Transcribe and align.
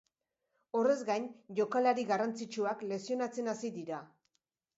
Horrez 0.79 0.95
gain, 1.09 1.27
jokalari 1.59 2.07
garrantzitsuak 2.13 2.83
lesionatzen 2.93 3.53
hasi 3.55 3.73
dira. 3.79 4.03